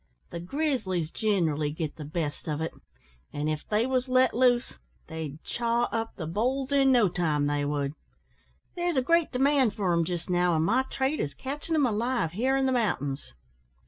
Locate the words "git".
1.69-1.95